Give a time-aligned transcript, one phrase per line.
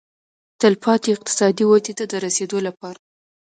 [0.61, 2.99] تلپاتې اقتصادي ودې ته د رسېدو لپاره.